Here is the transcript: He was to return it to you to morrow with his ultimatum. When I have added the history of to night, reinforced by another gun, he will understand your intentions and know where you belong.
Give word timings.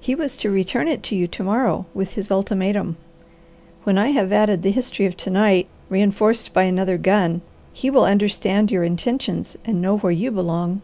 He 0.00 0.14
was 0.14 0.36
to 0.36 0.50
return 0.50 0.88
it 0.88 1.02
to 1.02 1.14
you 1.14 1.26
to 1.26 1.42
morrow 1.42 1.84
with 1.92 2.14
his 2.14 2.30
ultimatum. 2.32 2.96
When 3.82 3.98
I 3.98 4.08
have 4.12 4.32
added 4.32 4.62
the 4.62 4.70
history 4.70 5.04
of 5.04 5.18
to 5.18 5.28
night, 5.28 5.68
reinforced 5.90 6.54
by 6.54 6.62
another 6.62 6.96
gun, 6.96 7.42
he 7.74 7.90
will 7.90 8.06
understand 8.06 8.70
your 8.70 8.84
intentions 8.84 9.54
and 9.66 9.82
know 9.82 9.98
where 9.98 10.12
you 10.12 10.30
belong. 10.30 10.80